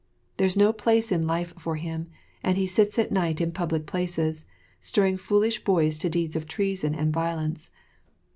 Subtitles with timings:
[0.37, 2.07] There is no place in life for him,
[2.41, 4.45] and he sits at night in public places,
[4.79, 7.69] stirring foolish boys to deeds of treason and violence.